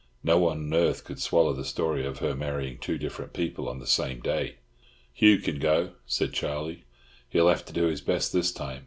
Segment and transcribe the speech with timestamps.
[0.23, 3.77] No one on earth could swallow the story of her marrying two different people on
[3.77, 4.55] the same day."
[5.13, 6.85] "Hugh can go," said Charlie.
[7.29, 8.79] "He'll have to do his best this time.